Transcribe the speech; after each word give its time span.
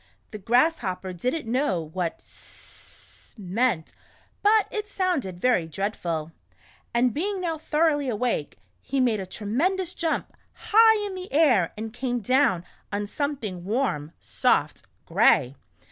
The 0.31 0.39
Grasshopper 0.39 1.13
did 1.13 1.35
n't 1.35 1.45
know 1.45 1.79
what 1.93 2.17
"hssssssss" 2.17 3.37
meant, 3.37 3.93
but 4.41 4.67
it 4.71 4.89
sounded 4.89 5.39
very 5.39 5.67
dreadful, 5.67 6.31
and 6.91 7.13
being 7.13 7.39
now 7.39 7.59
thoroughly 7.59 8.09
awake, 8.09 8.57
he 8.81 8.99
made 8.99 9.19
a 9.19 9.27
tremendous 9.27 9.93
jump, 9.93 10.33
high 10.53 11.05
in 11.05 11.13
the 11.13 11.31
air, 11.31 11.71
and 11.77 11.93
came 11.93 12.19
down— 12.19 12.65
on 12.91 13.05
some 13.05 13.35
thing 13.35 13.63
warm, 13.63 14.11
soft, 14.19 14.81
gray! 15.05 15.53